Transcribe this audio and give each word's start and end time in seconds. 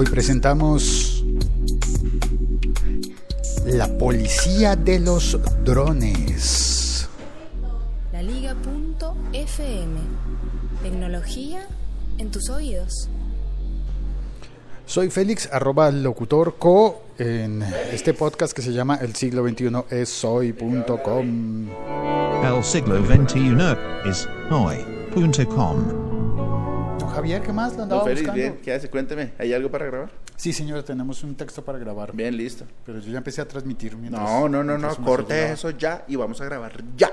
Hoy 0.00 0.06
presentamos 0.06 1.22
La 3.66 3.86
Policía 3.98 4.74
de 4.74 4.98
los 4.98 5.38
Drones. 5.62 7.06
La 8.10 8.22
Liga.fm. 8.22 10.00
Tecnología 10.82 11.66
en 12.16 12.30
tus 12.30 12.48
oídos. 12.48 13.10
Soy 14.86 15.10
Félix, 15.10 15.50
arroba 15.52 15.90
locutor 15.90 16.56
co, 16.58 17.02
en 17.18 17.62
este 17.92 18.14
podcast 18.14 18.54
que 18.54 18.62
se 18.62 18.72
llama 18.72 18.94
El 19.02 19.14
siglo 19.14 19.46
XXI 19.46 19.84
es 19.90 20.08
soy.com. 20.08 21.68
El 22.42 22.64
siglo 22.64 23.04
XXI 23.04 24.08
es 24.08 24.26
hoy.com. 24.50 26.09
Javier, 27.20 27.42
¿qué 27.42 27.52
más? 27.52 27.76
Lo 27.76 27.82
andaba 27.84 28.02
Félix, 28.04 28.20
buscando. 28.22 28.40
bien, 28.42 28.60
¿qué 28.62 28.72
hace? 28.74 28.88
Cuénteme, 28.90 29.32
¿hay 29.38 29.52
algo 29.52 29.70
para 29.70 29.86
grabar? 29.86 30.10
Sí, 30.36 30.52
señor, 30.52 30.82
tenemos 30.82 31.22
un 31.22 31.34
texto 31.34 31.64
para 31.64 31.78
grabar. 31.78 32.12
Bien, 32.14 32.36
listo. 32.36 32.64
Pero 32.86 32.98
yo 33.00 33.10
ya 33.12 33.18
empecé 33.18 33.40
a 33.42 33.48
transmitir 33.48 33.96
mientras... 33.96 34.22
No, 34.28 34.48
no, 34.48 34.64
no, 34.64 34.78
no, 34.78 34.96
corte 35.04 35.52
eso 35.52 35.70
ya 35.70 36.04
y 36.08 36.16
vamos 36.16 36.40
a 36.40 36.44
grabar 36.46 36.82
ya. 36.96 37.10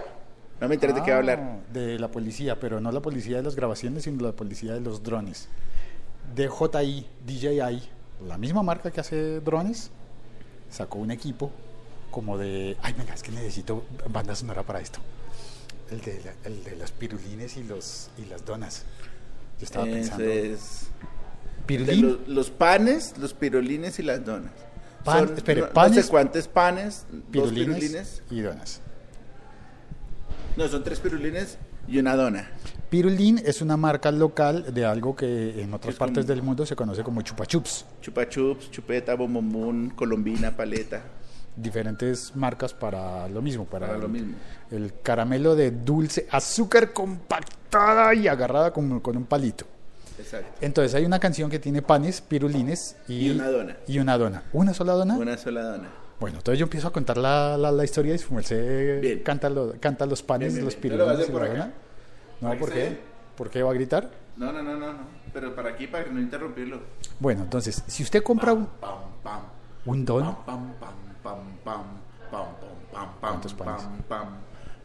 No 0.60 0.68
me 0.68 0.76
interesa 0.76 1.00
de 1.00 1.06
qué 1.06 1.12
va 1.12 1.18
a 1.18 1.20
hablar. 1.20 1.40
Ah, 1.42 1.60
De 1.74 2.00
la 2.00 2.08
policía, 2.10 2.60
pero 2.60 2.80
no 2.80 2.92
la 2.92 3.02
policía 3.02 3.38
de 3.38 3.44
las 3.44 3.56
grabaciones, 3.56 4.04
sino 4.04 4.24
la 4.26 4.32
policía 4.32 4.74
de 4.74 4.82
los 4.82 5.04
drones. 5.04 5.50
DJI, 6.36 7.06
DJI, 7.26 7.84
la 8.28 8.38
misma 8.38 8.64
marca 8.64 8.92
que 8.92 9.00
hace 9.00 9.40
drones, 9.42 9.92
sacó 10.70 10.98
un 11.00 11.12
equipo 11.12 11.52
como 12.12 12.38
de... 12.38 12.76
Ay, 12.82 12.94
venga, 12.98 13.14
es 13.14 13.22
que 13.24 13.32
necesito 13.32 13.84
banda 14.10 14.34
sonora 14.36 14.64
para 14.64 14.80
esto. 14.80 15.00
El 15.92 16.02
de, 16.02 16.22
la- 16.24 16.50
el 16.50 16.64
de 16.64 16.76
los 16.76 16.92
pirulines 16.92 17.56
y, 17.58 17.64
los, 17.64 18.10
y 18.18 18.26
las 18.26 18.44
donas. 18.46 18.86
Yo 19.60 19.64
estaba 19.66 19.86
pensando... 19.86 20.24
Es 20.26 20.88
los, 21.70 22.28
los 22.28 22.50
panes, 22.50 23.16
los 23.18 23.34
pirulines 23.34 24.00
y 24.00 24.04
las 24.04 24.24
donas. 24.24 24.52
Pan- 25.04 25.28
Son 25.28 25.38
espere, 25.38 25.62
no, 25.62 25.68
no 25.68 25.74
panes, 25.74 26.06
sé 26.06 26.12
cuántos 26.12 26.48
panes, 26.48 27.06
dos 27.12 27.52
pirulines, 27.52 27.76
pirulines. 27.80 28.24
y 28.30 28.42
donas. 28.42 28.82
No, 30.56 30.68
son 30.68 30.84
tres 30.84 31.00
pirulines 31.00 31.58
y 31.88 32.00
una 32.00 32.16
dona. 32.16 32.50
Pirulín 32.90 33.40
es 33.46 33.62
una 33.62 33.76
marca 33.78 34.12
local 34.12 34.74
de 34.74 34.86
algo 34.86 35.16
que 35.16 35.62
en 35.62 35.74
otras 35.74 35.94
Es 35.94 36.00
partes 36.00 36.24
como- 36.26 36.28
del 36.36 36.42
mundo 36.42 36.66
se 36.66 36.76
conoce 36.76 37.04
como 37.04 37.22
chupa 37.22 37.46
chups. 37.46 37.86
Chupa 38.02 38.28
chups, 38.30 38.72
chupeta, 38.72 39.14
bombombón, 39.16 39.90
colombina, 39.92 40.56
paleta. 40.56 41.04
Diferentes 41.58 42.36
marcas 42.36 42.74
para 42.74 43.28
lo 43.28 43.42
mismo, 43.42 43.66
para, 43.66 43.88
Para 43.88 44.00
lo 44.00 44.06
el, 44.06 44.12
mismo. 44.12 44.36
el 44.72 44.94
caramelo 45.02 45.56
de 45.56 45.72
dulce, 45.72 46.28
azúcar 46.32 46.94
compactada 46.94 48.14
y 48.14 48.28
agarrada 48.28 48.72
con, 48.72 49.00
con 49.00 49.18
un 49.18 49.26
palito. 49.26 49.66
Exacto. 50.20 50.48
Entonces 50.62 50.96
hay 50.96 51.06
una 51.06 51.20
canción 51.20 51.50
que 51.50 51.60
tiene 51.60 51.82
panes, 51.82 52.22
pirulines 52.22 52.96
y, 53.08 53.28
Y 53.28 53.32
una 53.32 53.48
dona. 53.50 53.78
Y 53.88 54.00
una 54.00 54.18
dona. 54.18 54.44
¿Una 54.54 54.74
sola 54.74 54.94
dona? 54.94 55.16
Una 55.18 55.38
sola 55.38 55.62
dona. 55.64 55.90
Bueno, 56.20 56.38
entonces 56.38 56.58
yo 56.60 56.64
empiezo 56.66 56.88
a 56.88 56.92
contar 56.94 57.18
la, 57.18 57.56
la, 57.58 57.72
la 57.72 57.84
historia 57.84 58.16
y 58.16 58.18
su 58.18 58.34
merced 58.34 59.02
Bien. 59.02 59.20
canta, 59.24 59.50
lo- 59.50 59.76
canta 59.80 60.06
los 60.08 60.24
panes, 60.24 60.54
Bien, 60.54 60.56
bien, 60.56 60.66
los 60.66 60.82
bien. 60.82 60.98
Lo 60.98 61.06
pirulines 61.06 61.20
hacer 61.22 61.30
y 61.30 61.32
por 61.38 61.48
dona. 61.48 61.74
No, 62.42 62.58
¿por 62.58 62.72
qué? 62.72 63.00
¿Por 63.36 63.50
qué 63.52 63.62
va 63.62 63.70
a 63.72 63.74
gritar? 63.76 64.10
No, 64.36 64.52
no, 64.52 64.64
no, 64.64 64.76
no, 64.78 64.94
no. 64.94 65.00
Pero 65.32 65.56
para 65.56 65.70
aquí, 65.72 65.86
para 65.86 66.06
no 66.08 66.20
interrumpirlo. 66.20 66.80
Bueno, 67.20 67.44
entonces, 67.44 67.84
si 67.86 68.02
usted 68.02 68.24
compra 68.24 68.54
un, 68.54 68.66
Pam, 68.66 68.96
pam. 69.22 69.42
un 69.86 70.06
don, 70.06 70.36
Pam, 71.28 71.36
pam, 71.66 71.84
pam, 72.32 72.46
pam, 72.48 72.48
pam, 72.48 72.48
pam, 72.54 72.54
pam, 72.92 72.92
pam, 72.92 73.08
pam, 73.20 73.20
¿Cuántos 73.20 73.54
panes? 73.54 73.82
pam, 73.82 73.98
pam, 74.08 74.28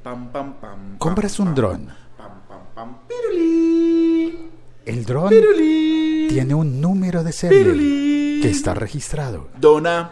pam, 0.03 0.33
pam, 0.33 0.55
pam, 0.61 0.99
compras 0.99 1.39
un 1.39 1.55
dron. 1.55 1.87
Pam, 2.19 2.31
pam, 2.49 2.61
pam, 2.75 2.97
pirulí, 3.07 4.51
El 4.85 5.05
dron 5.05 5.29
pirulí, 5.29 6.27
tiene 6.29 6.53
un 6.57 6.81
número 6.81 7.23
de 7.23 7.31
serie 7.31 7.59
pirulí. 7.63 8.41
que 8.43 8.51
está 8.51 8.75
registrado. 8.75 9.51
Dona. 9.57 10.11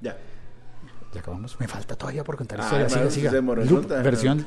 Ya. 0.00 0.16
Ya 1.14 1.20
acabamos. 1.20 1.58
Me 1.60 1.68
falta 1.68 1.94
todavía 1.94 2.24
por 2.24 2.36
contar 2.36 2.60
Ah, 2.60 2.64
historia. 2.64 2.88
Siga, 2.88 3.30
siga. 3.30 3.40
Loop, 3.64 3.86
versión. 4.02 4.44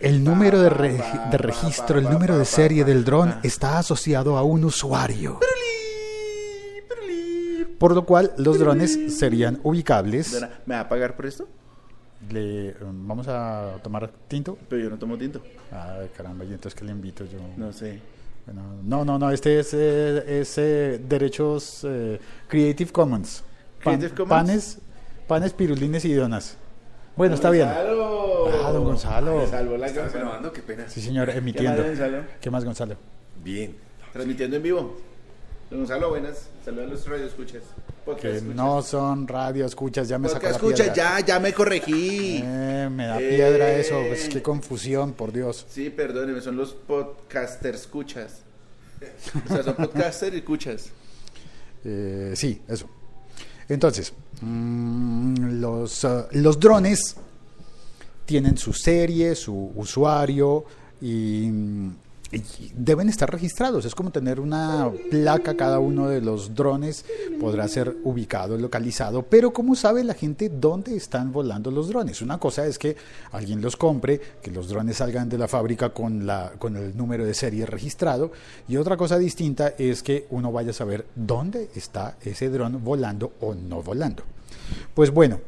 El 0.00 0.24
número 0.24 0.60
de, 0.60 0.70
re- 0.70 1.02
de 1.30 1.38
registro, 1.38 1.98
el 1.98 2.10
número 2.10 2.38
de 2.38 2.44
serie 2.44 2.84
del 2.84 3.04
dron 3.04 3.34
está 3.42 3.78
asociado 3.78 4.36
a 4.36 4.42
un 4.42 4.64
usuario. 4.64 5.38
Por 7.80 7.94
lo 7.94 8.04
cual 8.04 8.32
los 8.36 8.58
drones 8.58 9.16
serían 9.16 9.58
ubicables. 9.62 10.38
¿Me 10.66 10.74
va 10.74 10.82
a 10.82 10.88
pagar 10.90 11.16
por 11.16 11.24
esto? 11.24 11.48
Le, 12.28 12.74
um, 12.82 13.08
vamos 13.08 13.26
a 13.26 13.78
tomar 13.82 14.10
tinto. 14.28 14.58
Pero 14.68 14.82
yo 14.82 14.90
no 14.90 14.98
tomo 14.98 15.16
tinto. 15.16 15.40
Ay, 15.72 16.10
caramba, 16.14 16.44
y 16.44 16.48
entonces 16.48 16.74
que 16.74 16.84
le 16.84 16.92
invito 16.92 17.24
yo. 17.24 17.38
No 17.56 17.72
sé. 17.72 17.98
Bueno, 18.44 18.62
no, 18.82 19.02
no, 19.06 19.18
no, 19.18 19.30
este 19.30 19.60
es, 19.60 19.72
eh, 19.72 20.40
es, 20.40 20.58
eh, 20.58 21.00
derechos 21.08 21.86
eh, 21.88 22.20
Creative 22.48 22.92
Commons. 22.92 23.42
Creative 23.78 24.10
Commons. 24.10 24.28
Panes, 24.28 24.78
panes, 25.26 25.54
pirulines 25.54 26.04
y 26.04 26.12
donas. 26.12 26.58
Bueno, 27.16 27.34
está 27.34 27.48
bien. 27.48 27.66
Gonzalo. 27.66 28.50
Ah, 28.62 28.72
don 28.72 28.84
Gonzalo. 28.84 30.52
Qué 30.52 30.60
pena. 30.60 30.86
Sí, 30.86 31.00
señor, 31.00 31.28
¿Qué 31.28 31.32
más, 31.32 31.38
emitiendo. 31.38 31.82
Gonzalo? 31.82 32.24
¿Qué 32.42 32.50
más, 32.50 32.62
Gonzalo? 32.62 32.96
Bien. 33.42 33.74
Transmitiendo 34.12 34.56
en 34.56 34.62
vivo. 34.62 35.09
Don 35.70 35.80
Gonzalo, 35.80 36.08
buenas. 36.10 36.48
Saludos 36.64 36.86
a 36.86 36.90
los 36.90 37.06
radioescuchas. 37.08 37.62
Podcast 38.04 38.22
Que 38.22 38.36
escuchas. 38.38 38.56
no 38.56 38.82
son 38.82 39.28
radio, 39.28 39.66
escuchas, 39.66 40.08
ya 40.08 40.18
me 40.18 40.28
sacó 40.28 40.46
la 40.46 40.50
escucha, 40.52 40.84
piedra. 40.92 40.94
ya, 41.20 41.26
ya 41.26 41.40
me 41.40 41.52
corregí. 41.52 42.40
Eh, 42.42 42.88
me 42.90 43.06
da 43.06 43.20
Eh. 43.20 43.28
piedra 43.36 43.70
eso, 43.72 44.02
pues 44.08 44.28
qué 44.28 44.42
confusión, 44.42 45.12
por 45.12 45.32
Dios. 45.32 45.66
Sí, 45.68 45.90
perdóneme, 45.90 46.40
son 46.40 46.56
los 46.56 46.72
podcaster 46.74 47.74
escuchas. 47.76 48.40
O 49.48 49.48
sea, 49.54 49.62
son 49.62 49.74
podcaster 49.76 50.34
y 50.34 50.38
escuchas. 50.38 50.90
Eh, 51.84 52.32
sí, 52.34 52.60
eso. 52.66 52.86
Entonces, 53.68 54.12
mm, 54.40 55.60
los, 55.60 56.04
los 56.32 56.58
drones 56.58 57.14
tienen 58.26 58.58
su 58.58 58.72
serie, 58.72 59.36
su 59.36 59.72
usuario 59.76 60.64
y 61.00 61.48
deben 62.74 63.08
estar 63.08 63.30
registrados. 63.30 63.84
Es 63.84 63.94
como 63.94 64.10
tener 64.10 64.38
una 64.38 64.90
placa 65.10 65.56
cada 65.56 65.80
uno 65.80 66.08
de 66.08 66.20
los 66.20 66.54
drones. 66.54 67.04
Podrá 67.40 67.66
ser 67.66 67.96
ubicado, 68.04 68.56
localizado. 68.56 69.22
Pero 69.22 69.52
¿cómo 69.52 69.74
sabe 69.74 70.04
la 70.04 70.14
gente 70.14 70.48
dónde 70.48 70.96
están 70.96 71.32
volando 71.32 71.70
los 71.70 71.88
drones? 71.88 72.22
Una 72.22 72.38
cosa 72.38 72.66
es 72.66 72.78
que 72.78 72.96
alguien 73.32 73.60
los 73.60 73.76
compre, 73.76 74.20
que 74.42 74.50
los 74.50 74.68
drones 74.68 74.98
salgan 74.98 75.28
de 75.28 75.38
la 75.38 75.48
fábrica 75.48 75.90
con, 75.90 76.28
el 76.76 76.96
número 76.96 77.24
de 77.24 77.34
serie 77.34 77.66
registrado. 77.66 78.30
Y 78.68 78.76
otra 78.76 78.96
cosa 78.96 79.18
distinta 79.18 79.74
es 79.76 80.02
que 80.02 80.26
uno 80.30 80.52
vaya 80.52 80.70
a 80.70 80.74
saber 80.74 81.06
dónde 81.14 81.70
está 81.74 82.16
ese 82.22 82.48
dron 82.48 82.82
volando 82.84 83.32
o 83.40 83.54
no 83.54 83.82
volando. 83.82 84.22
Pues 84.94 85.10
bueno, 85.10 85.40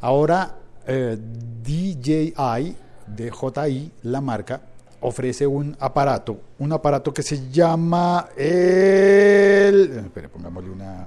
ahora 0.00 0.56
eh, 0.86 1.18
DJI, 1.62 2.76
DJI, 3.14 3.92
la 4.04 4.20
marca, 4.22 4.60
ofrece 5.04 5.46
un 5.46 5.76
aparato, 5.80 6.40
un 6.58 6.72
aparato 6.72 7.12
que 7.12 7.22
se 7.22 7.50
llama 7.50 8.28
el... 8.36 9.90
eh, 9.92 10.02
Espera, 10.02 10.28
pongámosle 10.28 10.70
una, 10.70 11.06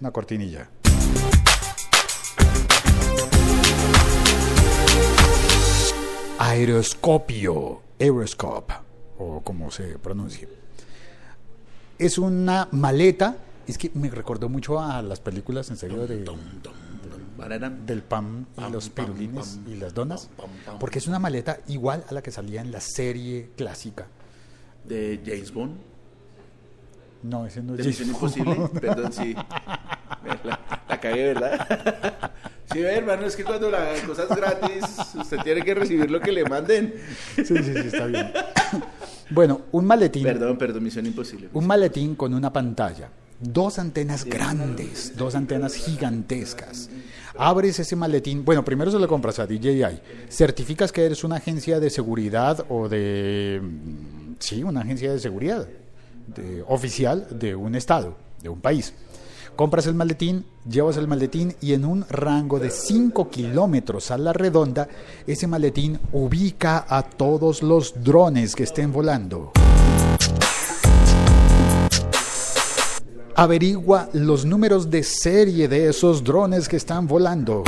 una, 0.00 0.10
cortinilla. 0.10 0.68
Aeroscopio, 6.38 7.80
Aeroscope, 8.00 8.74
o 9.18 9.40
como 9.42 9.70
se 9.70 9.98
pronuncie. 9.98 10.48
Es 11.98 12.18
una 12.18 12.68
maleta, 12.72 13.36
es 13.68 13.78
que 13.78 13.90
me 13.94 14.10
recordó 14.10 14.48
mucho 14.48 14.80
a 14.80 15.00
las 15.00 15.20
películas 15.20 15.70
en 15.70 15.76
serio 15.76 16.06
de. 16.08 16.24
Del 17.86 18.02
pan 18.02 18.46
y 18.56 18.72
los 18.72 18.88
pirulines 18.88 19.58
y 19.66 19.76
las 19.76 19.94
donas, 19.94 20.28
porque 20.80 20.98
es 20.98 21.06
una 21.06 21.18
maleta 21.18 21.60
igual 21.68 22.04
a 22.08 22.14
la 22.14 22.22
que 22.22 22.30
salía 22.30 22.60
en 22.60 22.72
la 22.72 22.80
serie 22.80 23.50
clásica. 23.56 24.06
De 24.84 25.20
James 25.24 25.52
Bond. 25.52 25.76
No, 27.22 27.44
ese 27.44 27.60
no 27.62 27.74
es 27.74 27.78
De 27.78 27.84
Misión 27.86 28.08
James 28.08 28.36
Imposible. 28.36 28.54
Bond. 28.54 28.80
Perdón, 28.80 29.12
sí. 29.12 29.34
La, 30.44 30.60
la 30.88 31.00
cagué, 31.00 31.34
¿verdad? 31.34 32.32
Sí, 32.72 32.80
ve, 32.80 32.96
hermano, 32.96 33.26
es 33.26 33.36
que 33.36 33.44
cuando 33.44 33.70
la 33.70 33.94
cosa 34.06 34.24
es 34.24 34.28
gratis, 34.28 34.84
usted 35.14 35.38
tiene 35.44 35.62
que 35.62 35.74
recibir 35.74 36.10
lo 36.10 36.20
que 36.20 36.32
le 36.32 36.44
manden. 36.44 36.94
Sí, 37.36 37.44
sí, 37.44 37.62
sí, 37.62 37.78
está 37.78 38.06
bien. 38.06 38.32
Bueno, 39.30 39.62
un 39.72 39.84
maletín. 39.84 40.22
Perdón, 40.22 40.56
perdón, 40.56 40.84
Misión 40.84 41.04
Imposible. 41.04 41.48
Un 41.52 41.66
maletín 41.66 42.14
con 42.14 42.32
una 42.32 42.52
pantalla, 42.52 43.08
dos 43.40 43.78
antenas 43.80 44.24
grandes, 44.24 45.16
dos 45.16 45.34
antenas 45.34 45.74
gigantescas. 45.74 46.88
Abres 47.38 47.78
ese 47.78 47.96
maletín, 47.96 48.44
bueno, 48.44 48.64
primero 48.64 48.90
se 48.90 48.98
lo 48.98 49.08
compras 49.08 49.38
a 49.38 49.46
DJI, 49.46 50.00
certificas 50.28 50.92
que 50.92 51.04
eres 51.04 51.24
una 51.24 51.36
agencia 51.36 51.80
de 51.80 51.90
seguridad 51.90 52.64
o 52.68 52.88
de, 52.88 53.60
mm, 53.62 54.34
sí, 54.38 54.62
una 54.62 54.80
agencia 54.80 55.12
de 55.12 55.18
seguridad 55.18 55.68
oficial 56.66 57.26
de 57.30 57.54
un 57.54 57.74
estado, 57.74 58.16
de 58.42 58.48
un 58.48 58.60
país. 58.60 58.92
Compras 59.54 59.86
el 59.86 59.94
maletín, 59.94 60.44
llevas 60.68 60.98
el 60.98 61.08
maletín 61.08 61.54
y 61.62 61.72
en 61.72 61.84
un 61.84 62.04
rango 62.10 62.58
de 62.58 62.70
5 62.70 63.30
kilómetros 63.30 64.10
a 64.10 64.18
la 64.18 64.32
redonda, 64.32 64.88
ese 65.26 65.46
maletín 65.46 65.98
ubica 66.12 66.84
a 66.88 67.02
todos 67.02 67.62
los 67.62 68.02
drones 68.02 68.54
que 68.54 68.64
estén 68.64 68.92
volando. 68.92 69.52
Averigua 73.38 74.08
los 74.14 74.46
números 74.46 74.88
de 74.88 75.02
serie 75.02 75.68
de 75.68 75.90
esos 75.90 76.24
drones 76.24 76.70
que 76.70 76.76
están 76.76 77.06
volando. 77.06 77.64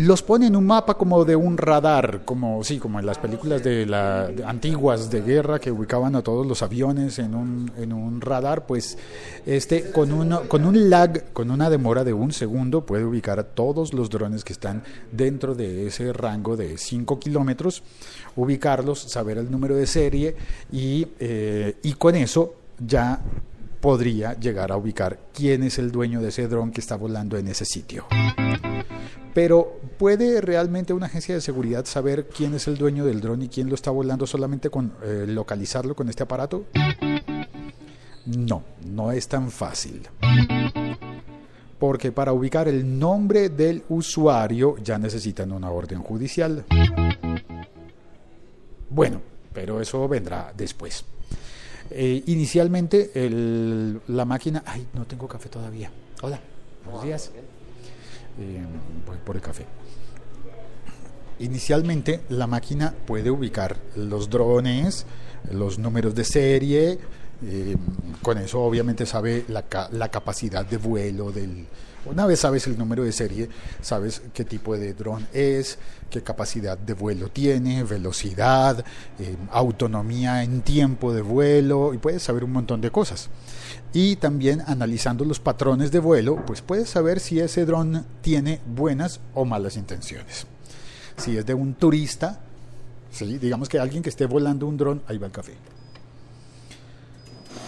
Los 0.00 0.22
pone 0.22 0.46
en 0.46 0.56
un 0.56 0.66
mapa 0.66 0.94
como 0.94 1.24
de 1.24 1.36
un 1.36 1.56
radar, 1.56 2.22
como 2.24 2.62
sí, 2.64 2.78
como 2.78 2.98
en 2.98 3.06
las 3.06 3.18
películas 3.18 3.62
de 3.62 3.86
la 3.86 4.28
de 4.28 4.44
antiguas 4.44 5.10
de 5.10 5.22
guerra 5.22 5.58
que 5.58 5.70
ubicaban 5.70 6.14
a 6.16 6.22
todos 6.22 6.46
los 6.46 6.62
aviones 6.62 7.18
en 7.18 7.34
un, 7.34 7.70
en 7.76 7.92
un 7.92 8.20
radar, 8.20 8.66
pues 8.66 8.96
este 9.46 9.90
con 9.90 10.12
un 10.12 10.30
con 10.48 10.64
un 10.64 10.90
lag, 10.90 11.32
con 11.32 11.50
una 11.50 11.70
demora 11.70 12.04
de 12.04 12.12
un 12.12 12.32
segundo 12.32 12.84
puede 12.84 13.04
ubicar 13.04 13.38
a 13.38 13.44
todos 13.44 13.92
los 13.92 14.10
drones 14.10 14.44
que 14.44 14.52
están 14.52 14.82
dentro 15.12 15.54
de 15.54 15.86
ese 15.86 16.12
rango 16.12 16.56
de 16.56 16.78
5 16.78 17.18
kilómetros, 17.18 17.82
ubicarlos, 18.36 19.00
saber 19.00 19.38
el 19.38 19.50
número 19.50 19.76
de 19.76 19.86
serie 19.86 20.36
y, 20.72 21.06
eh, 21.18 21.76
y 21.82 21.94
con 21.94 22.14
eso 22.14 22.54
ya 22.78 23.20
podría 23.80 24.38
llegar 24.38 24.72
a 24.72 24.76
ubicar 24.76 25.18
quién 25.34 25.62
es 25.62 25.78
el 25.78 25.90
dueño 25.90 26.20
de 26.20 26.28
ese 26.28 26.48
dron 26.48 26.70
que 26.70 26.80
está 26.80 26.96
volando 26.96 27.36
en 27.36 27.48
ese 27.48 27.64
sitio. 27.64 28.06
Pero 29.32 29.80
¿puede 30.00 30.40
realmente 30.40 30.94
una 30.94 31.04
agencia 31.04 31.34
de 31.34 31.42
seguridad 31.42 31.84
saber 31.84 32.26
quién 32.34 32.54
es 32.54 32.66
el 32.68 32.78
dueño 32.78 33.04
del 33.04 33.20
dron 33.20 33.42
y 33.42 33.48
quién 33.48 33.68
lo 33.68 33.74
está 33.74 33.90
volando 33.90 34.26
solamente 34.26 34.70
con 34.70 34.94
eh, 35.02 35.26
localizarlo 35.28 35.94
con 35.94 36.08
este 36.08 36.22
aparato? 36.22 36.64
No, 38.24 38.64
no 38.86 39.12
es 39.12 39.28
tan 39.28 39.50
fácil. 39.50 40.08
Porque 41.78 42.12
para 42.12 42.32
ubicar 42.32 42.66
el 42.66 42.98
nombre 42.98 43.50
del 43.50 43.82
usuario 43.90 44.78
ya 44.78 44.96
necesitan 44.96 45.52
una 45.52 45.70
orden 45.70 46.00
judicial. 46.00 46.64
Bueno, 48.88 49.20
pero 49.52 49.82
eso 49.82 50.08
vendrá 50.08 50.54
después. 50.56 51.04
Eh, 51.90 52.22
inicialmente 52.24 53.10
la 54.08 54.24
máquina... 54.24 54.62
Ay, 54.64 54.86
no 54.94 55.04
tengo 55.04 55.28
café 55.28 55.50
todavía. 55.50 55.90
Hola, 56.22 56.40
buenos 56.86 57.04
días. 57.04 57.30
Eh, 58.38 58.64
por 59.24 59.36
el 59.36 59.42
café. 59.42 59.66
Inicialmente 61.40 62.20
la 62.28 62.46
máquina 62.46 62.94
puede 63.06 63.30
ubicar 63.30 63.78
los 63.96 64.28
drones, 64.28 65.06
los 65.50 65.78
números 65.78 66.14
de 66.14 66.24
serie, 66.24 66.98
eh, 67.42 67.76
con 68.22 68.36
eso 68.38 68.60
obviamente 68.60 69.06
sabe 69.06 69.44
la, 69.48 69.62
capacidad 70.08 70.64
de 70.64 70.76
vuelo 70.76 71.32
del... 71.32 71.66
Una 72.06 72.24
vez 72.24 72.40
sabes 72.40 72.66
el 72.66 72.78
número 72.78 73.04
de 73.04 73.12
serie, 73.12 73.48
sabes 73.82 74.22
qué 74.32 74.44
tipo 74.46 74.74
de 74.76 74.94
dron 74.94 75.26
es, 75.34 75.78
qué 76.08 76.22
capacidad 76.22 76.78
de 76.78 76.94
vuelo 76.94 77.28
tiene, 77.28 77.84
velocidad, 77.84 78.82
eh, 79.18 79.36
autonomía 79.50 80.42
en 80.42 80.62
tiempo 80.62 81.12
de 81.12 81.20
vuelo 81.20 81.92
y 81.92 81.98
puedes 81.98 82.22
saber 82.22 82.42
un 82.42 82.52
montón 82.52 82.80
de 82.80 82.90
cosas. 82.90 83.28
Y 83.92 84.16
también 84.16 84.62
analizando 84.66 85.26
los 85.26 85.40
patrones 85.40 85.92
de 85.92 85.98
vuelo, 85.98 86.42
pues 86.46 86.62
puedes 86.62 86.88
saber 86.88 87.20
si 87.20 87.38
ese 87.38 87.66
dron 87.66 88.06
tiene 88.22 88.60
buenas 88.66 89.20
o 89.34 89.44
malas 89.44 89.76
intenciones. 89.76 90.46
Si 91.18 91.36
es 91.36 91.44
de 91.44 91.52
un 91.52 91.74
turista, 91.74 92.40
¿sí? 93.12 93.36
digamos 93.36 93.68
que 93.68 93.78
alguien 93.78 94.02
que 94.02 94.08
esté 94.08 94.24
volando 94.24 94.66
un 94.66 94.78
dron, 94.78 95.02
ahí 95.06 95.18
va 95.18 95.26
el 95.26 95.32
café 95.32 95.52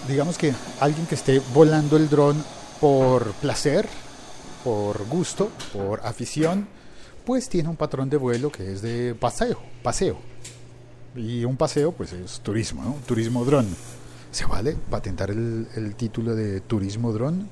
digamos 0.08 0.38
que 0.38 0.52
alguien 0.80 1.06
que 1.06 1.14
esté 1.14 1.40
volando 1.54 1.96
el 1.96 2.08
dron 2.08 2.42
por 2.80 3.32
placer, 3.34 3.88
por 4.64 5.06
gusto, 5.06 5.50
por 5.72 6.00
afición, 6.04 6.66
pues 7.24 7.48
tiene 7.48 7.68
un 7.68 7.76
patrón 7.76 8.10
de 8.10 8.16
vuelo 8.16 8.50
que 8.50 8.72
es 8.72 8.82
de 8.82 9.14
paseo, 9.14 9.58
paseo. 9.82 10.18
Y 11.14 11.44
un 11.44 11.56
paseo 11.56 11.92
pues 11.92 12.12
es 12.12 12.40
turismo, 12.40 12.82
¿no? 12.82 12.96
Turismo 13.06 13.44
dron. 13.44 13.66
¿Se 14.30 14.46
vale 14.46 14.76
patentar 14.90 15.30
el, 15.30 15.68
el 15.76 15.94
título 15.94 16.34
de 16.34 16.60
turismo 16.60 17.12
dron? 17.12 17.48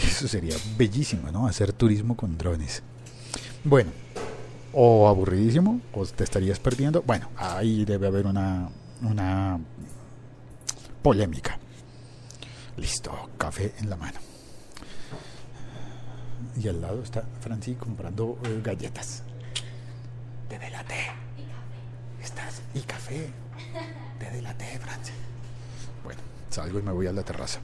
Eso 0.00 0.28
sería 0.28 0.56
bellísimo, 0.78 1.30
¿no? 1.30 1.46
Hacer 1.46 1.72
turismo 1.72 2.16
con 2.16 2.38
drones. 2.38 2.82
Bueno, 3.64 3.90
o 4.78 5.08
aburridísimo, 5.08 5.80
o 5.94 6.04
te 6.04 6.24
estarías 6.24 6.58
perdiendo. 6.60 7.00
Bueno, 7.00 7.30
ahí 7.38 7.86
debe 7.86 8.08
haber 8.08 8.26
una, 8.26 8.68
una 9.00 9.58
polémica. 11.02 11.58
Listo, 12.76 13.30
café 13.38 13.72
en 13.78 13.88
la 13.88 13.96
mano. 13.96 14.18
Y 16.60 16.68
al 16.68 16.82
lado 16.82 17.02
está 17.02 17.24
Franci 17.40 17.74
comprando 17.74 18.38
eh, 18.44 18.60
galletas. 18.62 19.22
Te 20.50 20.58
delaté. 20.58 21.06
Estás 22.22 22.60
y 22.74 22.80
café. 22.80 23.30
Te 24.18 24.30
delaté, 24.30 24.78
Franci. 24.78 25.12
Bueno, 26.04 26.20
salgo 26.50 26.78
y 26.78 26.82
me 26.82 26.92
voy 26.92 27.06
a 27.06 27.12
la 27.12 27.22
terraza. 27.22 27.60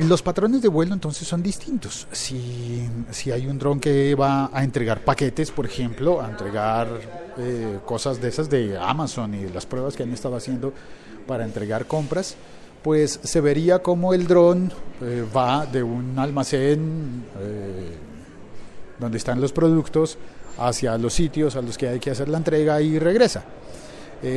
Los 0.00 0.22
patrones 0.22 0.62
de 0.62 0.68
vuelo 0.68 0.94
entonces 0.94 1.26
son 1.26 1.42
distintos. 1.42 2.06
Si, 2.12 2.88
si 3.10 3.32
hay 3.32 3.48
un 3.48 3.58
dron 3.58 3.80
que 3.80 4.14
va 4.14 4.48
a 4.52 4.62
entregar 4.62 5.04
paquetes, 5.04 5.50
por 5.50 5.66
ejemplo, 5.66 6.20
a 6.20 6.30
entregar 6.30 6.86
eh, 7.36 7.80
cosas 7.84 8.20
de 8.20 8.28
esas 8.28 8.48
de 8.48 8.78
Amazon 8.78 9.34
y 9.34 9.38
de 9.44 9.50
las 9.50 9.66
pruebas 9.66 9.96
que 9.96 10.04
han 10.04 10.12
estado 10.12 10.36
haciendo 10.36 10.72
para 11.26 11.44
entregar 11.44 11.86
compras, 11.86 12.36
pues 12.80 13.18
se 13.24 13.40
vería 13.40 13.80
como 13.80 14.14
el 14.14 14.28
dron 14.28 14.72
eh, 15.02 15.26
va 15.36 15.66
de 15.66 15.82
un 15.82 16.16
almacén 16.16 17.24
eh, 17.40 17.96
donde 19.00 19.18
están 19.18 19.40
los 19.40 19.52
productos 19.52 20.16
hacia 20.58 20.96
los 20.96 21.12
sitios 21.12 21.56
a 21.56 21.62
los 21.62 21.76
que 21.76 21.88
hay 21.88 21.98
que 21.98 22.12
hacer 22.12 22.28
la 22.28 22.38
entrega 22.38 22.80
y 22.80 23.00
regresa. 23.00 23.42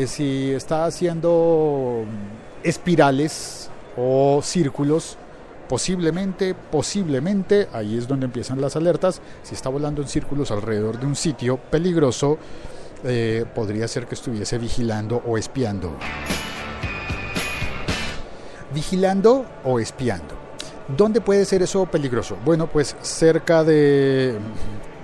si 0.08 0.52
está 0.52 0.86
haciendo 0.86 2.04
espirales 2.64 3.70
o 3.96 4.42
círculos, 4.44 5.18
posiblemente, 5.72 6.54
posiblemente, 6.54 7.70
ahí 7.72 7.98
es 7.98 8.06
donde 8.06 8.26
empiezan 8.26 8.60
las 8.60 8.76
alertas, 8.76 9.22
si 9.42 9.56
está 9.56 9.70
volando 9.70 10.02
en 10.02 10.10
círculos 10.10 10.52
alrededor 10.52 11.00
de 11.00 11.06
un 11.06 11.16
sitio 11.16 11.56
peligroso, 11.56 12.38
eh, 13.06 13.46
podría 13.56 13.88
ser 13.88 14.06
que 14.06 14.16
estuviese 14.16 14.58
vigilando 14.58 15.24
o 15.26 15.38
espiando. 15.38 15.96
Vigilando 18.74 19.46
o 19.64 19.80
espiando. 19.80 20.36
¿Dónde 20.90 21.22
puede 21.22 21.46
ser 21.46 21.62
eso 21.62 21.86
peligroso? 21.86 22.38
Bueno, 22.44 22.68
pues 22.68 22.98
cerca 23.02 23.64
de 23.64 24.38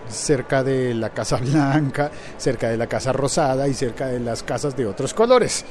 cerca 0.10 0.66
de 0.66 0.94
la 0.94 1.12
Casa 1.12 1.38
Blanca, 1.42 2.12
cerca 2.38 2.68
de 2.68 2.76
la 2.76 2.88
Casa 2.88 3.14
Rosada 3.14 3.70
y 3.70 3.74
cerca 3.74 4.08
de 4.08 4.20
las 4.20 4.44
casas 4.44 4.76
de 4.76 4.86
otros 4.86 5.14
colores. 5.14 5.64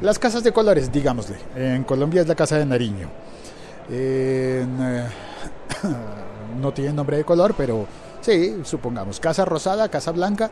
Las 0.00 0.18
casas 0.18 0.42
de 0.42 0.50
colores, 0.50 0.90
digámosle. 0.90 1.36
En 1.54 1.84
Colombia 1.84 2.22
es 2.22 2.26
la 2.26 2.34
Casa 2.34 2.58
de 2.58 2.66
Nariño. 2.66 3.08
Eh, 3.94 4.66
no 6.60 6.72
tiene 6.72 6.94
nombre 6.94 7.18
de 7.18 7.24
color, 7.24 7.54
pero 7.56 7.86
sí, 8.22 8.60
supongamos, 8.64 9.20
casa 9.20 9.44
rosada, 9.44 9.90
casa 9.90 10.12
blanca 10.12 10.50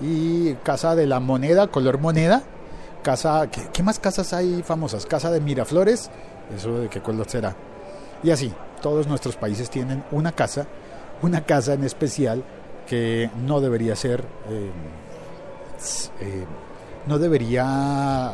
y 0.00 0.54
casa 0.56 0.94
de 0.94 1.06
la 1.06 1.18
moneda, 1.18 1.68
color 1.68 1.98
moneda. 1.98 2.42
Casa, 3.02 3.48
¿qué, 3.50 3.82
más 3.82 3.98
casas 3.98 4.32
hay 4.32 4.62
famosas? 4.62 5.06
Casa 5.06 5.30
de 5.30 5.40
Miraflores, 5.40 6.08
eso 6.54 6.78
de 6.78 6.88
qué 6.88 7.00
color 7.00 7.28
será. 7.28 7.56
Y 8.22 8.30
así, 8.30 8.52
todos 8.80 9.08
nuestros 9.08 9.36
países 9.36 9.70
tienen 9.70 10.04
una 10.12 10.30
casa, 10.30 10.66
una 11.20 11.44
casa 11.44 11.72
en 11.72 11.82
especial 11.82 12.44
que 12.86 13.28
no 13.44 13.60
debería 13.60 13.96
ser, 13.96 14.22
eh, 14.48 14.70
eh, 16.20 16.44
no 17.06 17.18
debería 17.18 18.32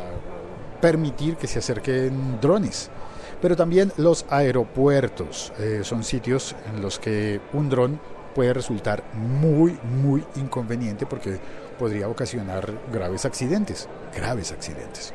permitir 0.81 1.35
que 1.37 1.47
se 1.47 1.59
acerquen 1.59 2.39
drones. 2.39 2.91
Pero 3.41 3.55
también 3.55 3.91
los 3.97 4.25
aeropuertos 4.29 5.53
eh, 5.59 5.81
son 5.83 6.03
sitios 6.03 6.55
en 6.73 6.81
los 6.81 6.99
que 6.99 7.39
un 7.53 7.69
dron 7.69 7.99
puede 8.35 8.53
resultar 8.53 9.03
muy, 9.13 9.77
muy 10.01 10.23
inconveniente 10.35 11.05
porque 11.05 11.39
podría 11.77 12.09
ocasionar 12.09 12.71
graves 12.91 13.25
accidentes, 13.25 13.87
graves 14.15 14.51
accidentes. 14.51 15.13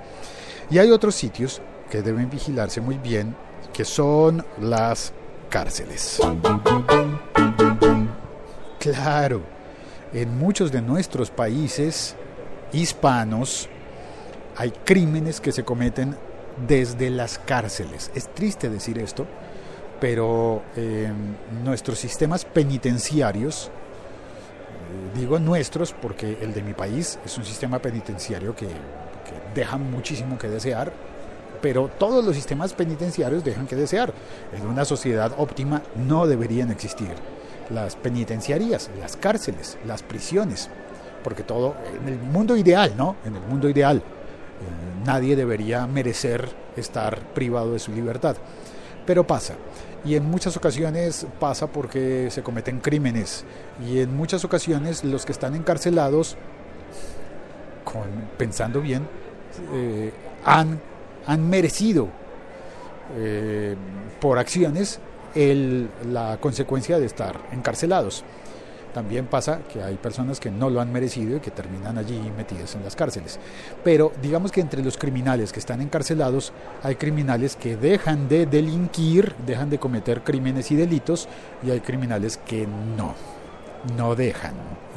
Y 0.71 0.79
hay 0.79 0.91
otros 0.91 1.15
sitios 1.15 1.61
que 1.91 2.03
deben 2.03 2.31
vigilarse 2.31 2.81
muy 2.81 2.99
bien, 2.99 3.37
que 3.73 3.85
son 3.85 4.45
las 4.61 5.13
cárceles. 5.51 6.21
Claro, 8.79 9.43
en 10.13 10.39
muchos 10.39 10.73
de 10.73 10.83
nuestros 10.83 11.31
países 11.31 12.17
hispanos 12.73 13.69
hay 14.57 14.71
crímenes 14.85 15.41
que 15.41 15.53
se 15.53 15.65
cometen 15.65 16.17
desde 16.67 17.11
las 17.11 17.39
cárceles. 17.39 18.11
Es 18.15 18.29
triste 18.33 18.69
decir 18.69 18.99
esto, 18.99 19.27
pero 20.01 20.63
eh, 20.77 21.11
nuestros 21.65 21.99
sistemas 21.99 22.45
penitenciarios 22.45 23.71
digo 25.15 25.39
nuestros 25.39 25.93
porque 25.93 26.39
el 26.41 26.53
de 26.53 26.63
mi 26.63 26.75
país 26.75 27.19
es 27.25 27.39
un 27.39 27.45
sistema 27.45 27.79
penitenciario 27.79 28.55
que, 28.55 28.67
que 28.67 29.35
deja 29.55 29.77
muchísimo 29.77 30.39
que 30.39 30.49
desear, 30.49 30.93
pero 31.61 31.89
todos 31.89 32.25
los 32.25 32.35
sistemas 32.35 32.75
penitenciarios 32.75 33.45
dejan 33.45 33.67
que 33.67 33.77
desear. 33.77 34.13
En 34.53 34.67
una 34.67 34.85
sociedad 34.85 35.33
óptima 35.39 35.83
no 35.97 36.27
deberían 36.27 36.71
existir 36.71 37.11
las 37.71 37.97
penitenciarías, 37.97 38.91
las 39.01 39.17
cárceles, 39.17 39.79
las 39.87 40.03
prisiones, 40.03 40.69
porque 41.23 41.43
todo, 41.43 41.75
en 42.03 42.13
el 42.13 42.19
mundo 42.19 42.57
ideal, 42.57 42.93
¿no? 42.97 43.17
En 43.25 43.37
el 43.37 43.43
mundo 43.43 43.69
ideal, 43.69 43.99
eh, 43.99 44.03
nadie 45.05 45.37
debería 45.37 45.87
merecer 45.87 46.49
estar 46.77 47.19
privado 47.35 47.73
de 47.73 47.79
su 47.79 47.93
libertad. 47.93 48.37
Pero 49.07 49.27
pasa, 49.27 49.55
y 50.05 50.17
en 50.17 50.25
muchas 50.31 50.57
ocasiones 50.57 51.27
pasa 51.39 51.67
porque 51.67 52.29
se 52.31 52.43
cometen 52.43 52.81
crímenes, 52.81 53.45
y 53.87 54.01
en 54.01 54.17
muchas 54.17 54.45
ocasiones 54.45 55.05
los 55.05 55.25
que 55.25 55.33
están 55.33 55.55
encarcelados, 55.55 56.37
pensando 58.39 58.81
bien, 58.81 59.07
eh, 59.73 60.13
han, 60.45 60.81
han 61.27 61.49
merecido 61.49 62.09
eh, 63.17 63.77
por 64.21 64.39
acciones 64.39 64.99
el, 65.35 65.89
la 66.11 66.39
consecuencia 66.41 66.99
de 66.99 67.07
estar 67.07 67.39
encarcelados. 67.53 68.25
También 68.95 69.27
pasa 69.27 69.59
que 69.71 69.83
hay 69.83 69.97
personas 69.97 70.39
que 70.39 70.53
no 70.53 70.71
lo 70.71 70.81
han 70.81 70.93
merecido 70.93 71.37
y 71.37 71.41
que 71.41 71.51
terminan 71.51 71.99
allí 71.99 72.17
metidas 72.37 72.77
en 72.77 72.85
las 72.85 72.95
cárceles. 72.95 73.41
Pero 73.83 74.13
digamos 74.23 74.53
que 74.53 74.61
entre 74.61 74.85
los 74.85 74.97
criminales 74.97 75.53
que 75.53 75.59
están 75.59 75.81
encarcelados 75.81 76.53
hay 76.81 76.95
criminales 76.95 77.57
que 77.57 77.77
dejan 77.77 78.29
de 78.29 78.47
delinquir, 78.47 79.35
dejan 79.45 79.69
de 79.69 79.81
cometer 79.81 80.23
crímenes 80.23 80.71
y 80.71 80.77
delitos 80.77 81.29
y 81.65 81.73
hay 81.73 81.81
criminales 81.81 82.37
que 82.37 82.69
no, 82.69 83.17
no 83.99 84.15
dejan 84.15 84.55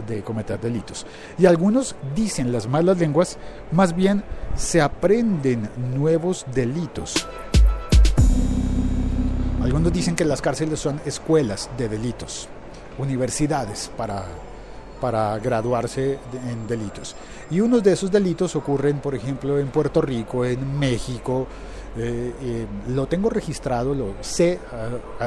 de 0.07 0.21
cometer 0.21 0.59
delitos. 0.59 1.07
Y 1.39 1.47
algunos 1.47 1.95
dicen 2.15 2.51
las 2.51 2.67
malas 2.67 2.99
lenguas, 2.99 3.39
más 3.71 3.95
bien 3.95 4.23
se 4.55 4.79
aprenden 4.79 5.69
nuevos 5.95 6.45
delitos. 6.53 7.27
Algunos 9.59 9.91
dicen 9.91 10.15
que 10.15 10.23
las 10.23 10.41
cárceles 10.41 10.79
son 10.79 11.01
escuelas 11.03 11.69
de 11.77 11.89
delitos, 11.89 12.47
universidades 12.97 13.91
para, 13.95 14.25
para 14.99 15.37
graduarse 15.39 16.19
en 16.47 16.67
delitos. 16.67 17.15
Y 17.49 17.59
unos 17.59 17.83
de 17.83 17.93
esos 17.93 18.11
delitos 18.11 18.55
ocurren, 18.55 18.99
por 18.99 19.15
ejemplo, 19.15 19.59
en 19.59 19.67
Puerto 19.67 20.01
Rico, 20.01 20.45
en 20.45 20.77
México. 20.77 21.47
Eh, 21.99 22.33
eh, 22.41 22.67
lo 22.89 23.07
tengo 23.07 23.27
registrado, 23.29 23.95
lo 23.95 24.13
sé, 24.21 24.59
uh, 24.71 25.25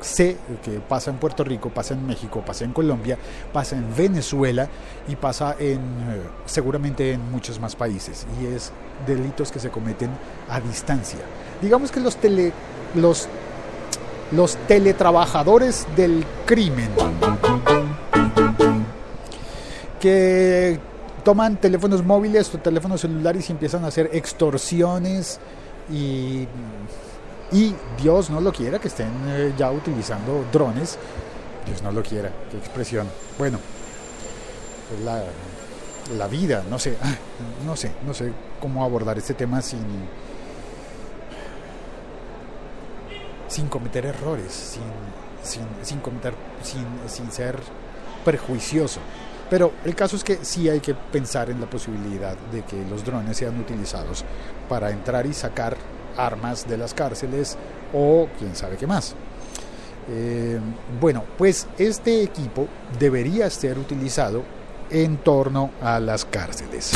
sé 0.00 0.38
que 0.64 0.80
pasa 0.80 1.10
en 1.10 1.18
Puerto 1.18 1.44
Rico, 1.44 1.68
pasa 1.68 1.92
en 1.92 2.06
México, 2.06 2.42
pasa 2.46 2.64
en 2.64 2.72
Colombia, 2.72 3.18
pasa 3.52 3.76
en 3.76 3.94
Venezuela 3.94 4.66
y 5.08 5.16
pasa 5.16 5.56
en 5.58 5.78
uh, 5.78 6.22
seguramente 6.46 7.12
en 7.12 7.30
muchos 7.30 7.60
más 7.60 7.76
países. 7.76 8.26
Y 8.40 8.46
es 8.46 8.72
delitos 9.06 9.52
que 9.52 9.60
se 9.60 9.68
cometen 9.68 10.10
a 10.48 10.58
distancia. 10.58 11.20
Digamos 11.60 11.90
que 11.90 12.00
los 12.00 12.16
tele, 12.16 12.50
los 12.94 13.28
los 14.32 14.56
teletrabajadores 14.66 15.86
del 15.96 16.24
crimen, 16.44 16.90
que 20.00 20.78
toman 21.24 21.56
teléfonos 21.56 22.04
móviles 22.04 22.54
o 22.54 22.58
teléfonos 22.58 23.00
celulares 23.00 23.48
y 23.48 23.52
empiezan 23.52 23.84
a 23.84 23.88
hacer 23.88 24.10
extorsiones 24.12 25.40
y, 25.90 26.46
y 27.52 27.74
Dios 28.00 28.30
no 28.30 28.40
lo 28.40 28.52
quiera 28.52 28.78
que 28.78 28.88
estén 28.88 29.10
eh, 29.28 29.52
ya 29.56 29.70
utilizando 29.70 30.44
drones. 30.52 30.98
Dios 31.66 31.82
no 31.82 31.90
lo 31.90 32.02
quiera, 32.02 32.30
qué 32.50 32.56
expresión. 32.58 33.08
Bueno, 33.38 33.58
pues 34.88 35.00
la, 35.00 35.24
la 36.16 36.28
vida, 36.28 36.62
no 36.70 36.78
sé, 36.78 36.96
no 37.66 37.76
sé, 37.76 37.92
no 38.06 38.14
sé 38.14 38.32
cómo 38.60 38.84
abordar 38.84 39.18
este 39.18 39.34
tema 39.34 39.60
sin 39.62 39.80
sin 43.56 43.68
cometer 43.68 44.04
errores, 44.04 44.52
sin, 44.52 45.62
sin, 45.82 46.00
cometer, 46.00 46.34
sin, 46.62 46.84
sin 47.06 47.32
ser 47.32 47.56
perjuicioso. 48.22 49.00
Pero 49.48 49.72
el 49.86 49.94
caso 49.94 50.16
es 50.16 50.24
que 50.24 50.44
sí 50.44 50.68
hay 50.68 50.80
que 50.80 50.92
pensar 50.94 51.48
en 51.48 51.58
la 51.58 51.70
posibilidad 51.70 52.36
de 52.52 52.64
que 52.64 52.84
los 52.84 53.02
drones 53.02 53.38
sean 53.38 53.58
utilizados 53.58 54.26
para 54.68 54.90
entrar 54.90 55.24
y 55.24 55.32
sacar 55.32 55.74
armas 56.18 56.68
de 56.68 56.76
las 56.76 56.92
cárceles 56.92 57.56
o 57.94 58.28
quién 58.38 58.54
sabe 58.54 58.76
qué 58.76 58.86
más. 58.86 59.14
Eh, 60.10 60.60
bueno, 61.00 61.24
pues 61.38 61.66
este 61.78 62.22
equipo 62.22 62.68
debería 62.98 63.48
ser 63.48 63.78
utilizado 63.78 64.42
en 64.90 65.16
torno 65.16 65.70
a 65.80 65.98
las 65.98 66.26
cárceles. 66.26 66.92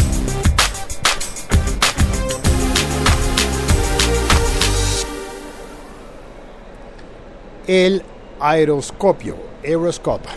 El 7.70 8.02
aeroscopio, 8.40 9.36
aeroscope, 9.64 10.28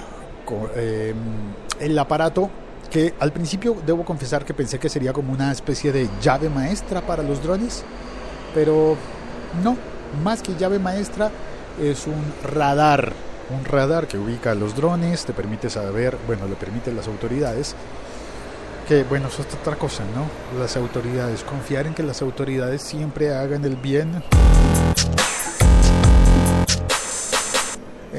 eh, 0.76 1.16
el 1.80 1.98
aparato 1.98 2.48
que 2.92 3.16
al 3.20 3.34
principio 3.34 3.76
debo 3.84 4.06
confesar 4.06 4.46
que 4.46 4.54
pensé 4.54 4.78
que 4.78 4.88
sería 4.88 5.14
como 5.14 5.34
una 5.34 5.52
especie 5.52 5.92
de 5.92 6.08
llave 6.22 6.48
maestra 6.48 7.02
para 7.02 7.24
los 7.24 7.42
drones, 7.42 7.84
pero 8.54 8.96
no, 9.64 9.76
más 10.24 10.44
que 10.44 10.56
llave 10.56 10.78
maestra 10.78 11.32
es 11.82 12.06
un 12.06 12.24
radar, 12.44 13.14
un 13.50 13.66
radar 13.66 14.06
que 14.06 14.20
ubica 14.20 14.54
los 14.54 14.76
drones, 14.76 15.26
te 15.26 15.34
permite 15.34 15.72
saber, 15.72 16.16
bueno, 16.28 16.48
le 16.48 16.54
permiten 16.54 16.96
las 16.96 17.08
autoridades, 17.08 17.74
que 18.88 19.06
bueno, 19.06 19.30
eso 19.30 19.42
es 19.42 19.56
otra 19.56 19.76
cosa, 19.76 20.04
¿no? 20.14 20.60
Las 20.60 20.78
autoridades, 20.78 21.44
confiar 21.44 21.88
en 21.88 21.96
que 21.96 22.04
las 22.04 22.22
autoridades 22.22 22.84
siempre 22.84 23.34
hagan 23.34 23.66
el 23.66 23.76
bien. 23.76 24.22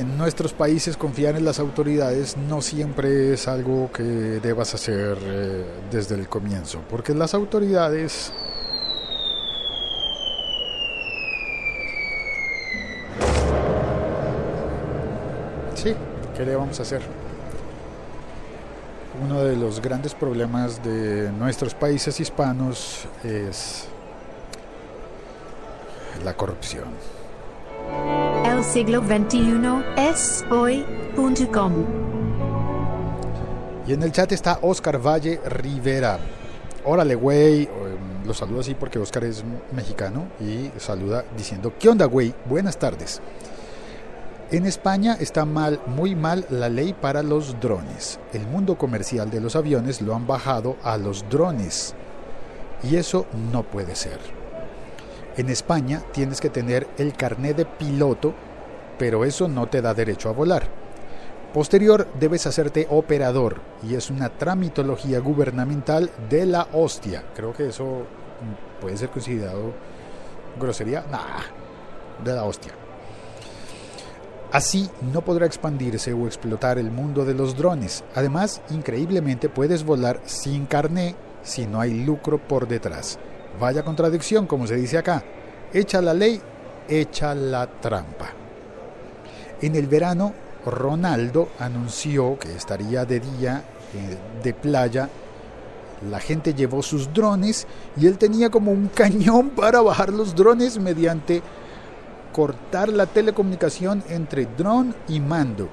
Nuestros 0.04 0.52
países 0.52 0.96
confiar 0.96 1.37
en 1.37 1.44
las 1.44 1.58
autoridades 1.58 2.37
no 2.37 2.62
siempre 2.62 3.32
es 3.32 3.49
algo 3.49 3.90
que 3.92 4.02
debas 4.02 4.75
hacer 4.75 5.18
eh, 5.23 5.64
desde 5.90 6.14
el 6.14 6.28
comienzo, 6.28 6.80
porque 6.88 7.14
las 7.14 7.34
autoridades 7.34 8.32
Sí, 15.75 15.94
¿qué 16.34 16.46
le 16.46 16.56
vamos 16.56 16.78
a 16.80 16.82
hacer? 16.82 17.02
Uno 19.23 19.44
de 19.44 19.54
los 19.54 19.82
grandes 19.82 20.14
problemas 20.14 20.82
de 20.82 21.30
nuestros 21.32 21.75
países 21.75 22.18
hispanos 22.20 23.06
es 23.23 23.87
la 26.25 26.34
corrupción. 26.34 26.84
Siglo 28.73 29.02
XXI 29.02 29.85
es 29.97 30.44
hoy.com. 30.50 31.73
Y 33.87 33.92
en 33.92 34.02
el 34.02 34.11
chat 34.11 34.33
está 34.33 34.59
Oscar 34.62 34.99
Valle 34.99 35.38
Rivera. 35.47 36.18
Órale, 36.85 37.14
güey. 37.14 37.68
Lo 38.25 38.33
saludo 38.33 38.61
así 38.61 38.75
porque 38.75 38.99
Oscar 38.99 39.25
es 39.25 39.44
mexicano 39.73 40.28
y 40.40 40.71
saluda 40.78 41.25
diciendo, 41.37 41.75
¿qué 41.78 41.90
onda, 41.90 42.06
güey? 42.06 42.35
Buenas 42.47 42.78
tardes. 42.78 43.21
En 44.50 44.66
España 44.66 45.16
está 45.21 45.44
mal, 45.44 45.80
muy 45.87 46.14
mal 46.14 46.47
la 46.49 46.68
ley 46.68 46.94
para 46.94 47.23
los 47.23 47.61
drones. 47.61 48.18
El 48.33 48.47
mundo 48.47 48.76
comercial 48.78 49.30
de 49.30 49.40
los 49.40 49.56
aviones 49.56 50.00
lo 50.00 50.14
han 50.14 50.26
bajado 50.26 50.76
a 50.83 50.97
los 50.97 51.28
drones. 51.28 51.94
Y 52.83 52.97
eso 52.97 53.26
no 53.52 53.62
puede 53.62 53.94
ser. 53.94 54.18
En 55.37 55.49
España 55.49 56.00
tienes 56.12 56.40
que 56.40 56.49
tener 56.49 56.87
el 56.97 57.12
carné 57.14 57.54
de 57.54 57.64
piloto, 57.64 58.35
pero 58.98 59.24
eso 59.24 59.48
no 59.48 59.66
te 59.66 59.82
da 59.82 59.94
derecho 59.94 60.28
a 60.28 60.32
volar. 60.32 60.68
Posterior 61.52 62.08
debes 62.18 62.46
hacerte 62.46 62.86
operador 62.90 63.60
y 63.82 63.94
es 63.94 64.10
una 64.10 64.28
tramitología 64.28 65.20
gubernamental 65.20 66.10
de 66.28 66.46
la 66.46 66.66
hostia. 66.72 67.24
Creo 67.34 67.52
que 67.52 67.68
eso 67.68 68.02
puede 68.80 68.96
ser 68.96 69.10
considerado 69.10 69.72
grosería. 70.58 71.04
Nah, 71.10 72.24
de 72.24 72.32
la 72.32 72.44
hostia. 72.44 72.72
Así 74.52 74.88
no 75.12 75.22
podrá 75.22 75.46
expandirse 75.46 76.12
o 76.12 76.26
explotar 76.26 76.78
el 76.78 76.90
mundo 76.90 77.24
de 77.24 77.34
los 77.34 77.56
drones. 77.56 78.04
Además, 78.14 78.62
increíblemente 78.70 79.48
puedes 79.48 79.84
volar 79.84 80.20
sin 80.24 80.66
carné 80.66 81.16
si 81.42 81.66
no 81.66 81.80
hay 81.80 82.04
lucro 82.04 82.38
por 82.38 82.68
detrás. 82.68 83.18
Vaya 83.60 83.84
contradicción, 83.84 84.46
como 84.46 84.66
se 84.66 84.76
dice 84.76 84.98
acá. 84.98 85.22
Echa 85.72 86.00
la 86.00 86.14
ley, 86.14 86.40
echa 86.88 87.34
la 87.34 87.66
trampa. 87.66 88.43
En 89.64 89.76
el 89.76 89.87
verano, 89.87 90.35
Ronaldo 90.66 91.49
anunció 91.59 92.38
que 92.38 92.54
estaría 92.54 93.06
de 93.06 93.18
día 93.18 93.64
eh, 93.94 94.42
de 94.42 94.52
playa. 94.52 95.09
La 96.11 96.21
gente 96.21 96.52
llevó 96.52 96.83
sus 96.83 97.11
drones 97.14 97.66
y 97.97 98.06
él 98.06 98.18
tenía 98.18 98.50
como 98.50 98.73
un 98.73 98.88
cañón 98.88 99.49
para 99.56 99.80
bajar 99.80 100.12
los 100.12 100.35
drones 100.35 100.78
mediante 100.78 101.40
cortar 102.35 102.90
la 102.90 103.06
telecomunicación 103.06 104.04
entre 104.11 104.44
dron 104.44 104.94
y 105.09 105.18
mando. 105.18 105.71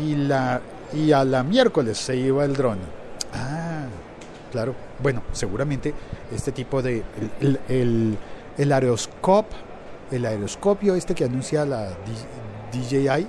Y 0.00 0.14
la, 0.14 0.60
y 0.92 1.10
a 1.10 1.24
la 1.24 1.42
miércoles 1.42 1.98
se 1.98 2.14
iba 2.14 2.44
el 2.44 2.54
dron. 2.54 2.78
Ah, 3.34 3.86
claro. 4.52 4.76
Bueno, 5.02 5.24
seguramente 5.32 5.92
este 6.32 6.52
tipo 6.52 6.82
de... 6.82 7.02
El, 7.40 7.58
el, 7.68 8.18
el 8.58 8.72
aeroscop, 8.72 9.46
el 10.12 10.26
aeroscopio 10.26 10.94
este 10.94 11.14
que 11.14 11.24
anuncia 11.24 11.64
la 11.64 11.88
DJI, 12.72 13.26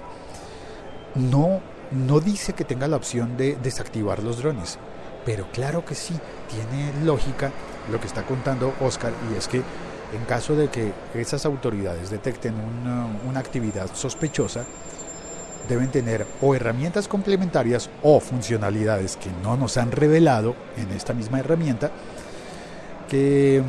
no, 1.15 1.61
no 1.91 2.19
dice 2.19 2.53
que 2.53 2.63
tenga 2.63 2.87
la 2.87 2.97
opción 2.97 3.37
de 3.37 3.55
desactivar 3.55 4.21
los 4.21 4.37
drones. 4.37 4.77
Pero 5.25 5.47
claro 5.51 5.85
que 5.85 5.95
sí, 5.95 6.13
tiene 6.49 7.05
lógica 7.05 7.51
lo 7.91 7.99
que 7.99 8.07
está 8.07 8.23
contando 8.23 8.73
Oscar 8.81 9.13
y 9.31 9.37
es 9.37 9.47
que 9.47 9.57
en 9.57 10.25
caso 10.27 10.55
de 10.55 10.69
que 10.69 10.93
esas 11.15 11.45
autoridades 11.45 12.09
detecten 12.09 12.53
una, 12.53 13.07
una 13.27 13.39
actividad 13.39 13.89
sospechosa, 13.93 14.63
deben 15.67 15.89
tener 15.89 16.27
o 16.41 16.53
herramientas 16.55 17.07
complementarias 17.07 17.89
o 18.03 18.19
funcionalidades 18.19 19.17
que 19.17 19.29
no 19.41 19.55
nos 19.57 19.77
han 19.77 19.91
revelado 19.91 20.55
en 20.77 20.91
esta 20.91 21.13
misma 21.13 21.39
herramienta 21.39 21.89
que, 23.09 23.61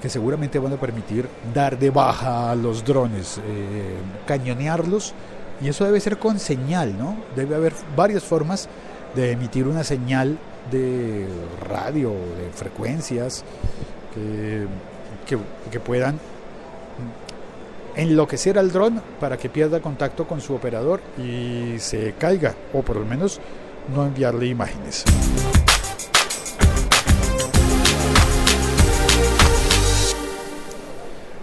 que 0.00 0.08
seguramente 0.08 0.58
van 0.58 0.72
a 0.72 0.76
permitir 0.76 1.28
dar 1.52 1.78
de 1.78 1.90
baja 1.90 2.50
a 2.50 2.54
los 2.54 2.84
drones, 2.84 3.38
eh, 3.38 3.96
cañonearlos 4.26 5.14
y 5.60 5.68
eso 5.68 5.84
debe 5.84 6.00
ser 6.00 6.18
con 6.18 6.38
señal, 6.38 6.98
¿no? 6.98 7.16
Debe 7.36 7.54
haber 7.54 7.72
varias 7.96 8.24
formas 8.24 8.68
de 9.14 9.32
emitir 9.32 9.66
una 9.66 9.84
señal 9.84 10.38
de 10.70 11.26
radio, 11.68 12.10
de 12.10 12.50
frecuencias 12.52 13.44
que, 14.12 14.66
que, 15.26 15.38
que 15.70 15.80
puedan 15.80 16.18
enloquecer 17.96 18.58
al 18.58 18.72
dron 18.72 19.00
para 19.20 19.36
que 19.36 19.48
pierda 19.48 19.80
contacto 19.80 20.26
con 20.26 20.40
su 20.40 20.54
operador 20.54 21.00
y 21.18 21.78
se 21.78 22.14
caiga, 22.14 22.54
o 22.72 22.82
por 22.82 22.96
lo 22.96 23.04
menos 23.04 23.40
no 23.94 24.04
enviarle 24.04 24.46
imágenes. 24.46 25.04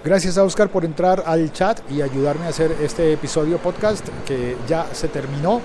Gracias 0.04 0.40
a 0.40 0.44
Oscar 0.44 0.70
por 0.70 0.84
entrar 0.84 1.22
al 1.28 1.54
chat 1.54 1.80
y 1.92 2.02
ayudarme 2.02 2.46
a 2.46 2.50
hacer 2.50 2.76
este 2.82 3.14
episodio 3.14 3.60
podcast 3.60 4.04
que 4.26 4.58
ya 4.68 4.88
se 4.94 5.08
terminó. 5.08 5.62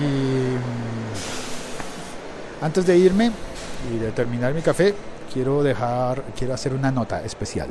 Y 0.00 0.56
antes 2.64 2.86
de 2.86 2.96
irme 2.96 3.32
y 3.92 3.98
de 3.98 4.12
terminar 4.12 4.54
mi 4.54 4.62
café, 4.62 4.94
quiero 5.30 5.62
dejar, 5.62 6.22
quiero 6.38 6.54
hacer 6.54 6.72
una 6.72 6.90
nota 6.90 7.22
especial 7.22 7.68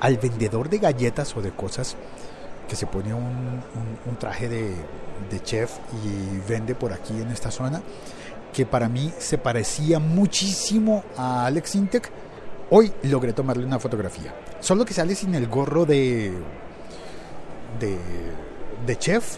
al 0.00 0.18
vendedor 0.18 0.68
de 0.68 0.76
galletas 0.76 1.34
o 1.34 1.40
de 1.40 1.52
cosas 1.52 1.96
que 2.68 2.76
se 2.76 2.86
pone 2.86 3.14
un, 3.14 3.22
un, 3.22 3.98
un 4.04 4.16
traje 4.18 4.50
de, 4.50 4.74
de, 5.30 5.42
chef 5.42 5.78
y 6.04 6.38
vende 6.46 6.74
por 6.74 6.92
aquí 6.92 7.18
en 7.18 7.30
esta 7.30 7.50
zona, 7.50 7.80
que 8.52 8.66
para 8.66 8.90
mí 8.90 9.10
se 9.18 9.38
parecía 9.38 10.00
muchísimo 10.00 11.02
a 11.16 11.46
Alex 11.46 11.76
Intec, 11.76 12.10
hoy 12.72 12.90
logré 13.02 13.32
tomarle 13.32 13.64
una 13.64 13.78
fotografía. 13.78 14.34
Solo 14.60 14.84
que 14.84 14.94
sale 14.94 15.14
sin 15.14 15.34
el 15.34 15.46
gorro 15.46 15.84
de, 15.84 16.32
de, 17.78 17.98
de 18.86 18.98
chef, 18.98 19.36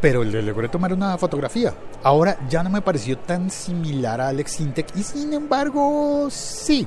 pero 0.00 0.24
le 0.24 0.42
logré 0.42 0.68
tomar 0.68 0.92
una 0.92 1.18
fotografía. 1.18 1.74
Ahora 2.02 2.38
ya 2.48 2.62
no 2.62 2.70
me 2.70 2.80
pareció 2.80 3.18
tan 3.18 3.50
similar 3.50 4.20
a 4.20 4.28
Alex 4.28 4.60
Intec 4.60 4.96
y 4.96 5.02
sin 5.02 5.32
embargo 5.34 6.28
sí. 6.30 6.86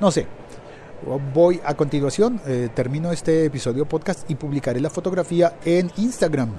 No 0.00 0.10
sé, 0.10 0.26
Voy 1.34 1.60
a 1.64 1.74
continuación, 1.74 2.40
eh, 2.46 2.68
termino 2.72 3.10
este 3.10 3.44
episodio 3.46 3.86
podcast 3.86 4.30
y 4.30 4.36
publicaré 4.36 4.80
la 4.80 4.88
fotografía 4.88 5.58
en 5.64 5.90
Instagram. 5.96 6.52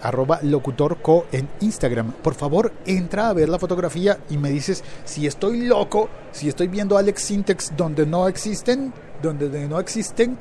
Arroba 0.00 0.40
locutorco 0.42 1.26
en 1.32 1.48
Instagram. 1.60 2.12
Por 2.12 2.34
favor, 2.34 2.72
entra 2.84 3.28
a 3.28 3.32
ver 3.32 3.48
la 3.48 3.58
fotografía 3.58 4.18
y 4.30 4.38
me 4.38 4.50
dices 4.50 4.84
si 5.04 5.26
estoy 5.26 5.66
loco, 5.66 6.08
si 6.32 6.48
estoy 6.48 6.68
viendo 6.68 6.98
Alex 6.98 7.22
Syntex 7.22 7.72
donde 7.76 8.06
no 8.06 8.28
existen, 8.28 8.92
donde 9.22 9.68
no 9.68 9.80
existen, 9.80 10.38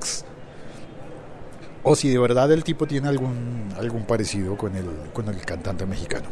o 1.84 1.96
si 1.96 2.10
de 2.10 2.18
verdad 2.18 2.52
el 2.52 2.64
tipo 2.64 2.88
tiene 2.88 3.08
algún, 3.08 3.70
algún 3.78 4.06
parecido 4.06 4.58
con 4.58 4.76
el, 4.76 4.86
con 5.14 5.30
el 5.30 5.40
cantante 5.46 5.86
mexicano. 5.86 6.28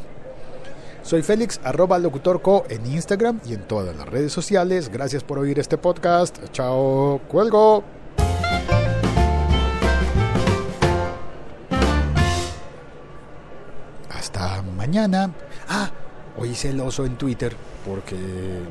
Soy 1.03 1.21
Félix, 1.21 1.59
arroba 1.63 1.99
locutorco 1.99 2.63
en 2.69 2.85
Instagram 2.85 3.39
y 3.45 3.53
en 3.53 3.67
todas 3.67 3.95
las 3.95 4.07
redes 4.07 4.31
sociales. 4.31 4.89
Gracias 4.89 5.23
por 5.23 5.37
oír 5.37 5.59
este 5.59 5.77
podcast. 5.77 6.39
Chao, 6.53 7.19
cuelgo. 7.27 7.83
Hasta 14.23 14.61
mañana. 14.61 15.33
Ah, 15.67 15.91
hoy 16.37 16.51
hice 16.51 16.69
el 16.69 16.79
oso 16.79 17.05
en 17.05 17.17
Twitter 17.17 17.53
porque 17.85 18.15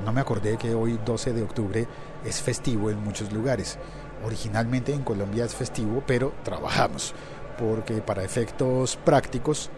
no 0.02 0.10
me 0.10 0.22
acordé 0.22 0.56
que 0.56 0.74
hoy 0.74 0.98
12 1.04 1.34
de 1.34 1.42
octubre 1.42 1.86
es 2.24 2.40
festivo 2.40 2.88
en 2.88 3.04
muchos 3.04 3.30
lugares. 3.34 3.78
Originalmente 4.24 4.94
en 4.94 5.02
Colombia 5.02 5.44
es 5.44 5.54
festivo, 5.54 6.02
pero 6.06 6.32
trabajamos 6.42 7.14
porque 7.58 8.00
para 8.00 8.24
efectos 8.24 8.96
prácticos 9.04 9.68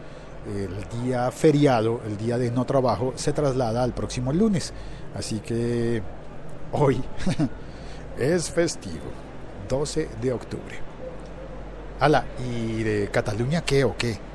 el 0.46 1.02
día 1.02 1.28
feriado, 1.32 2.02
el 2.06 2.18
día 2.18 2.38
de 2.38 2.52
no 2.52 2.64
trabajo, 2.66 3.12
se 3.16 3.32
traslada 3.32 3.82
al 3.82 3.94
próximo 3.94 4.32
lunes. 4.32 4.72
Así 5.12 5.40
que 5.40 6.00
hoy 6.70 7.02
es 8.16 8.48
festivo, 8.48 9.10
12 9.68 10.08
de 10.22 10.32
octubre. 10.32 10.78
Ala, 11.98 12.26
¿y 12.48 12.84
de 12.84 13.08
Cataluña 13.10 13.62
qué 13.62 13.82
o 13.82 13.96
qué? 13.96 14.34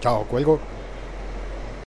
Chao, 0.00 0.26
cuelgo. 0.26 0.77